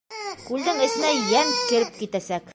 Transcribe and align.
Күлдең 0.45 0.81
эсенә 0.87 1.13
йән 1.19 1.53
кереп 1.69 2.03
китәсәк. 2.05 2.49